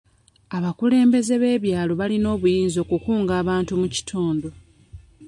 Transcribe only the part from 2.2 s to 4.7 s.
obuyinza okukunga abantu mu kitundu.